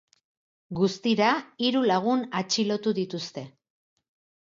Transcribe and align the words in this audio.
Guztira, 0.79 1.27
hiru 1.67 1.85
lagun 1.93 2.27
atxilotu 2.43 2.99
dituzte. 3.03 3.49